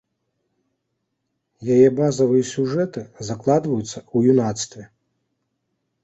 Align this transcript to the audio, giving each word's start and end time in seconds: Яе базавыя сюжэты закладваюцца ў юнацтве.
Яе 1.73 1.87
базавыя 1.99 2.45
сюжэты 2.53 3.01
закладваюцца 3.27 3.93
ў 3.93 4.17
юнацтве. 4.33 4.83